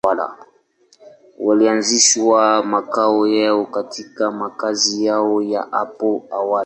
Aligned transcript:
Walianzisha 1.39 2.61
makao 2.63 3.27
yao 3.27 3.65
katika 3.65 4.31
makazi 4.31 5.05
yao 5.05 5.41
ya 5.41 5.63
hapo 5.71 6.27
awali. 6.31 6.59